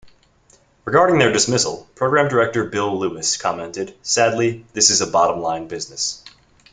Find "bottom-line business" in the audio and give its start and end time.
5.05-6.23